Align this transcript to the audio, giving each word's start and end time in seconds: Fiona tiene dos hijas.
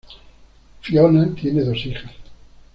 Fiona 0.81 1.31
tiene 1.35 1.61
dos 1.61 1.85
hijas. 1.85 2.09